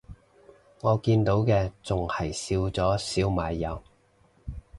[0.81, 3.79] 我見到嘅仲係笑咗笑埋右